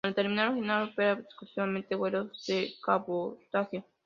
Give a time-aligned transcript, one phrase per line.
[0.03, 3.85] La terminal original opera exclusivamente vuelos de cabotaje.